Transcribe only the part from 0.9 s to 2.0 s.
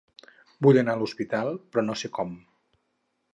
a l'hospital, però no